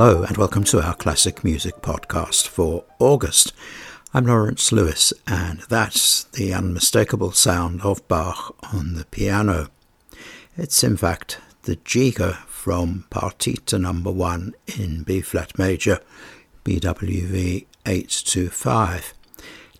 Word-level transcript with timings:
Hello, 0.00 0.22
and 0.22 0.36
welcome 0.36 0.62
to 0.62 0.80
our 0.80 0.94
classic 0.94 1.42
music 1.42 1.82
podcast 1.82 2.46
for 2.46 2.84
August. 3.00 3.52
I'm 4.14 4.26
Lawrence 4.26 4.70
Lewis, 4.70 5.12
and 5.26 5.62
that's 5.68 6.22
the 6.22 6.54
unmistakable 6.54 7.32
sound 7.32 7.82
of 7.82 8.06
Bach 8.06 8.54
on 8.72 8.94
the 8.94 9.06
piano. 9.06 9.70
It's 10.56 10.84
in 10.84 10.96
fact 10.96 11.40
the 11.62 11.74
Giga 11.74 12.36
from 12.46 13.06
Partita 13.10 13.80
number 13.80 14.12
1 14.12 14.54
in 14.78 15.02
B 15.02 15.20
flat 15.20 15.58
major, 15.58 15.98
BWV 16.64 17.66
825. 17.84 19.14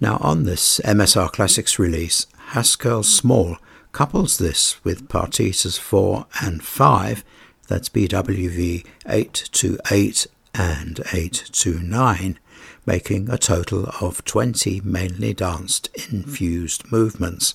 Now, 0.01 0.17
on 0.17 0.43
this 0.43 0.81
MSR 0.81 1.31
Classics 1.31 1.79
release, 1.79 2.27
Haskell 2.49 3.05
Small 3.05 3.57
couples 3.93 4.39
this 4.39 4.83
with 4.85 5.07
Partitas 5.07 5.79
4 5.79 6.27
and 6.43 6.65
5 6.65 7.23
that's 7.69 7.89
BWV 7.89 8.85
828 9.07 10.27
and 10.55 10.99
829, 11.13 12.39
making 12.85 13.31
a 13.31 13.39
total 13.39 13.91
of 14.01 14.25
20 14.25 14.81
mainly 14.83 15.33
danced 15.33 15.89
infused 16.11 16.91
movements. 16.91 17.55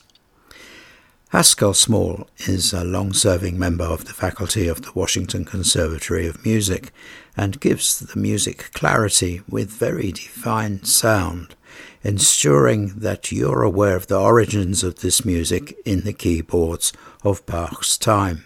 Haskell 1.30 1.74
Small 1.74 2.28
is 2.46 2.74
a 2.74 2.84
long 2.84 3.12
serving 3.12 3.58
member 3.58 3.84
of 3.84 4.06
the 4.06 4.14
faculty 4.14 4.68
of 4.68 4.84
the 4.84 4.92
Washington 4.94 5.44
Conservatory 5.46 6.28
of 6.28 6.46
Music 6.46 6.92
and 7.36 7.60
gives 7.60 7.98
the 7.98 8.20
music 8.20 8.70
clarity 8.74 9.42
with 9.50 9.72
very 9.72 10.12
defined 10.12 10.88
sound, 10.88 11.56
ensuring 12.04 13.00
that 13.00 13.32
you're 13.32 13.64
aware 13.64 13.96
of 13.96 14.06
the 14.06 14.20
origins 14.20 14.84
of 14.84 15.00
this 15.00 15.26
music 15.26 15.76
in 15.84 16.02
the 16.02 16.14
keyboards 16.14 16.94
of 17.24 17.44
Bach's 17.48 17.98
time. 17.98 18.44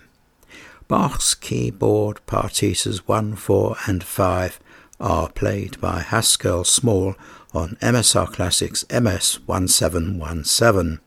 Bach's 0.88 1.34
keyboard 1.34 2.22
partitas 2.26 3.00
1, 3.00 3.36
4, 3.36 3.76
and 3.88 4.04
5 4.04 4.60
are 5.02 5.30
played 5.30 5.82
by 5.82 6.00
Haskell 6.00 6.64
Small 6.64 7.16
on 7.54 7.78
MSR 7.82 8.32
Classics 8.32 8.86
MS 8.90 9.40
1717. 9.46 11.00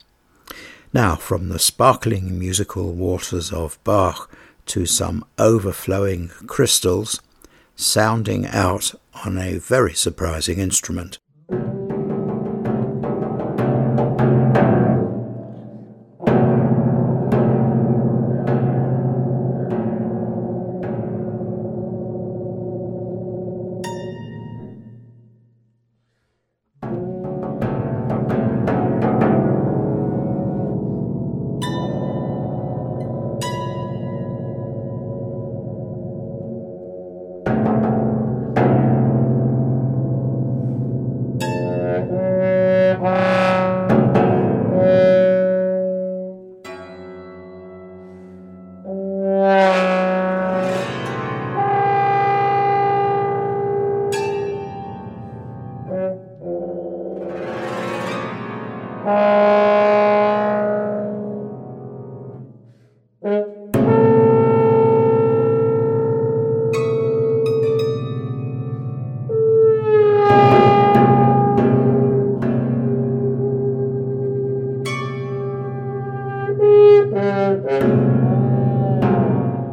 Now, 0.93 1.17
from 1.17 1.49
the 1.49 1.59
sparkling 1.59 2.39
musical 2.39 2.93
waters 2.93 3.53
of 3.53 3.83
Bach 3.83 4.31
to 4.67 4.85
some 4.85 5.25
overflowing 5.39 6.29
crystals, 6.47 7.21
sounding 7.75 8.47
out 8.47 8.95
on 9.25 9.39
a 9.39 9.59
very 9.59 9.95
surprising 9.95 10.59
instrument. 10.59 11.19
Bye. 43.01 43.30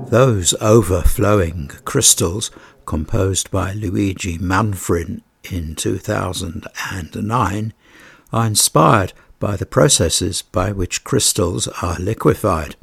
Those 0.09 0.53
overflowing 0.61 1.69
crystals, 1.83 2.49
composed 2.85 3.51
by 3.51 3.73
Luigi 3.73 4.37
Manfrin 4.37 5.21
in 5.51 5.75
2009, 5.75 7.73
are 8.31 8.45
inspired 8.45 9.11
by 9.39 9.57
the 9.57 9.65
processes 9.65 10.41
by 10.43 10.71
which 10.71 11.03
crystals 11.03 11.67
are 11.81 11.97
liquefied. 11.99 12.77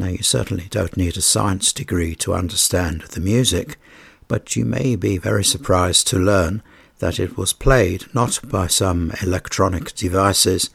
Now, 0.00 0.08
you 0.08 0.24
certainly 0.24 0.66
don't 0.68 0.96
need 0.96 1.16
a 1.16 1.22
science 1.22 1.72
degree 1.72 2.16
to 2.16 2.34
understand 2.34 3.02
the 3.02 3.20
music, 3.20 3.78
but 4.26 4.56
you 4.56 4.64
may 4.64 4.96
be 4.96 5.18
very 5.18 5.44
surprised 5.44 6.08
to 6.08 6.18
learn 6.18 6.60
that 6.98 7.20
it 7.20 7.36
was 7.36 7.52
played 7.52 8.12
not 8.12 8.40
by 8.48 8.66
some 8.66 9.12
electronic 9.22 9.94
devices, 9.94 10.70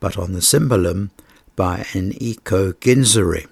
but 0.00 0.18
on 0.18 0.32
the 0.32 0.40
cimbalom 0.40 1.10
by 1.54 1.84
Eniko 1.92 2.72
Ginzery. 2.72 3.46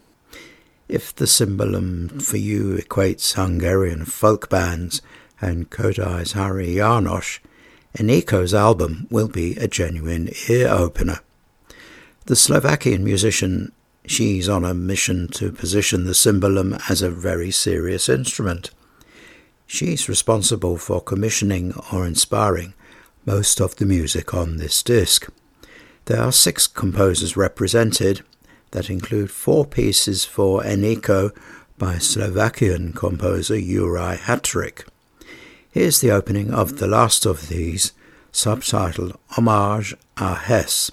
If 0.92 1.14
the 1.14 1.24
cimbalom 1.24 2.20
for 2.20 2.36
you 2.36 2.76
equates 2.76 3.32
Hungarian 3.32 4.04
folk 4.04 4.50
bands 4.50 5.00
and 5.40 5.70
Kodály's 5.70 6.34
Háry 6.34 6.74
János, 6.74 7.38
Eniko's 7.96 8.52
album 8.52 9.06
will 9.10 9.28
be 9.28 9.56
a 9.56 9.66
genuine 9.66 10.28
ear 10.50 10.68
opener. 10.68 11.20
The 12.26 12.36
Slovakian 12.36 13.02
musician, 13.04 13.72
she's 14.04 14.50
on 14.50 14.66
a 14.66 14.74
mission 14.74 15.28
to 15.28 15.50
position 15.50 16.04
the 16.04 16.12
cimbalom 16.12 16.78
as 16.90 17.00
a 17.00 17.10
very 17.10 17.50
serious 17.50 18.10
instrument. 18.10 18.70
She's 19.66 20.10
responsible 20.10 20.76
for 20.76 21.00
commissioning 21.00 21.72
or 21.90 22.06
inspiring 22.06 22.74
most 23.24 23.62
of 23.62 23.76
the 23.76 23.86
music 23.86 24.34
on 24.34 24.58
this 24.58 24.82
disc. 24.82 25.26
There 26.04 26.20
are 26.20 26.32
six 26.32 26.66
composers 26.66 27.34
represented, 27.34 28.20
that 28.72 28.90
include 28.90 29.30
four 29.30 29.64
pieces 29.64 30.24
for 30.24 30.62
Eniko 30.62 31.34
by 31.78 31.98
Slovakian 31.98 32.92
composer 32.92 33.56
Juraj 33.56 34.18
Hatrik. 34.18 34.84
Here's 35.70 36.00
the 36.00 36.10
opening 36.10 36.52
of 36.52 36.78
the 36.78 36.86
last 36.86 37.24
of 37.24 37.48
these, 37.48 37.92
subtitled 38.32 39.16
Homage 39.30 39.94
à 40.16 40.36
Hesse. 40.36 40.90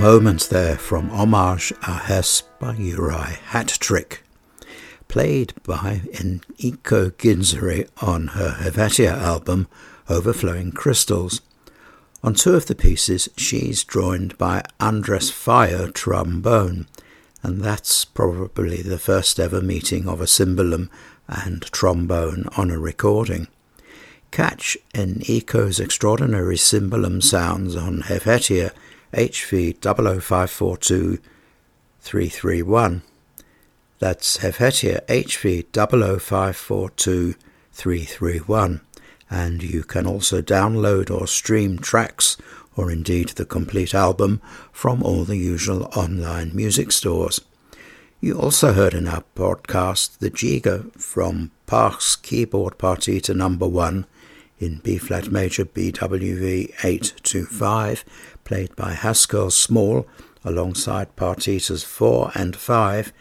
Moment 0.00 0.48
there 0.48 0.78
from 0.78 1.10
Hommage 1.10 1.74
à 1.82 2.00
Hesse 2.00 2.44
by 2.58 2.74
Juraj 2.74 3.36
Hatrik, 3.50 4.20
played 5.08 5.52
by 5.62 6.00
Eniko 6.14 7.10
Ginzery 7.10 7.86
on 8.00 8.28
her 8.28 8.56
Hevhetia 8.62 9.12
album 9.12 9.68
Overflowing 10.08 10.72
Crystals. 10.72 11.42
On 12.24 12.32
two 12.32 12.54
of 12.54 12.64
the 12.64 12.74
pieces, 12.74 13.28
she's 13.36 13.84
joined 13.84 14.38
by 14.38 14.62
Andres 14.80 15.30
Fire 15.30 15.90
trombone, 15.90 16.86
and 17.42 17.60
that's 17.60 18.06
probably 18.06 18.80
the 18.80 18.98
first 18.98 19.38
ever 19.38 19.60
meeting 19.60 20.08
of 20.08 20.22
a 20.22 20.26
cimbalom 20.26 20.88
and 21.28 21.60
trombone 21.72 22.46
on 22.56 22.70
a 22.70 22.78
recording. 22.78 23.48
Catch 24.30 24.78
Eniko's 24.94 25.78
extraordinary 25.78 26.56
cimbalom 26.56 27.22
sounds 27.22 27.76
on 27.76 28.00
Hevhetia 28.00 28.70
HV 29.12 29.80
00542 29.80 31.18
331. 32.00 33.02
That's 33.98 34.38
Hevhetia 34.38 35.04
HV 35.06 35.66
00542 35.72 37.34
331. 37.72 38.80
And 39.28 39.62
you 39.62 39.84
can 39.84 40.06
also 40.06 40.40
download 40.40 41.10
or 41.10 41.26
stream 41.26 41.78
tracks 41.78 42.36
or 42.76 42.90
indeed 42.90 43.30
the 43.30 43.44
complete 43.44 43.94
album 43.94 44.40
from 44.72 45.02
all 45.02 45.24
the 45.24 45.36
usual 45.36 45.84
online 45.94 46.50
music 46.54 46.92
stores. 46.92 47.40
You 48.20 48.38
also 48.38 48.72
heard 48.72 48.94
in 48.94 49.08
our 49.08 49.24
podcast 49.34 50.18
the 50.18 50.30
Giga 50.30 50.92
from 51.00 51.50
Bach's 51.66 52.16
Keyboard 52.16 52.78
Partita 52.78 53.34
number 53.34 53.66
1 53.66 54.06
in 54.58 54.76
B 54.84 54.98
flat 54.98 55.30
major 55.32 55.64
BWV 55.64 56.70
825 56.84 58.04
played 58.50 58.74
by 58.74 58.94
Haskell 58.94 59.52
Small 59.52 60.08
alongside 60.44 61.14
partitas 61.14 61.84
4 61.84 62.32
and 62.34 62.56
5, 62.56 63.12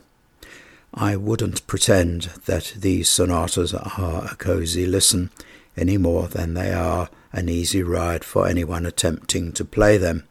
I 0.93 1.17
wouldn't 1.17 1.67
pretend 1.67 2.23
that 2.47 2.75
these 2.77 3.09
sonatas 3.09 3.73
are 3.73 4.29
a 4.31 4.35
cosy 4.37 4.87
listen 4.87 5.31
any 5.77 5.97
more 5.97 6.27
than 6.27 6.55
they 6.55 6.73
are 6.73 7.09
an 7.33 7.49
easy 7.49 7.83
ride 7.83 8.25
for 8.25 8.49
anyone 8.49 8.85
attempting 8.85 9.53
to 9.53 9.65
play 9.65 9.97
them. 9.97 10.25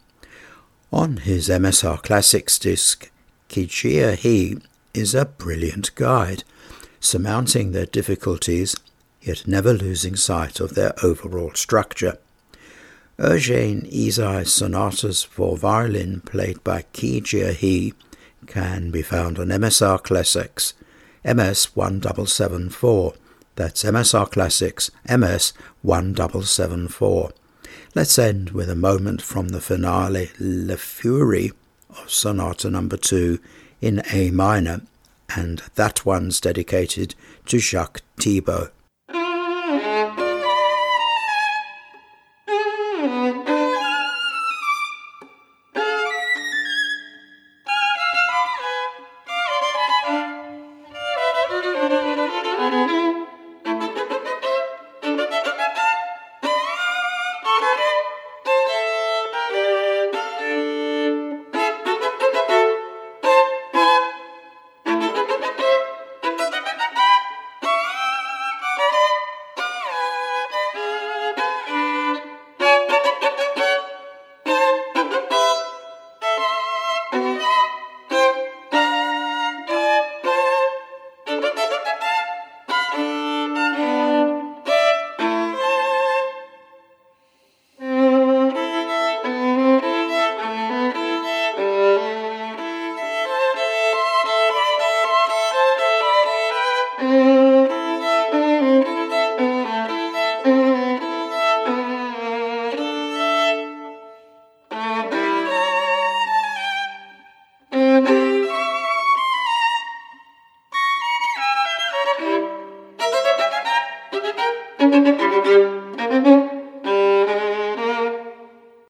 On 0.92 1.18
his 1.18 1.48
MSR 1.48 2.02
Classics 2.02 2.60
disc, 2.60 3.10
Kijia 3.48 4.16
He 4.16 4.58
is 4.94 5.16
a 5.16 5.26
brilliant 5.26 5.96
guide, 5.96 6.44
surmounting 7.00 7.72
their 7.72 7.86
difficulties, 7.86 8.76
yet 9.22 9.48
never 9.48 9.72
losing 9.72 10.16
sight 10.16 10.60
of 10.60 10.76
their 10.76 10.94
overall 11.04 11.54
structure. 11.54 12.18
Eugène 13.20 13.86
Ysaÿe's 13.92 14.54
sonatas 14.54 15.24
for 15.24 15.58
violin 15.58 16.22
played 16.22 16.64
by 16.64 16.84
Ki 16.94 17.20
Jia 17.20 17.54
He 17.54 17.94
can 18.48 18.92
be 18.92 19.02
found 19.02 19.38
on 19.38 19.48
MSR 19.48 20.02
Classics 20.02 20.74
MS 21.26 21.76
1774. 21.76 23.14
That's 23.56 23.84
MSR 23.84 24.32
Classics 24.32 24.90
MS 25.06 25.52
1774. 25.82 27.32
Let's 27.94 28.18
end 28.18 28.52
with 28.52 28.70
a 28.70 28.76
moment 28.76 29.22
from 29.22 29.50
the 29.50 29.60
finale 29.60 30.30
Les 30.40 30.78
Furies 30.78 31.52
of 31.90 32.10
Sonata 32.10 32.70
Number 32.70 32.96
2 32.96 33.38
in 33.82 34.02
A 34.14 34.32
minor, 34.32 34.80
and 35.36 35.62
that 35.76 36.06
one's 36.06 36.40
dedicated 36.40 37.16
to 37.48 37.60
Jacques 37.60 38.02
Thibaud. 38.18 38.70
Thank 43.00 43.49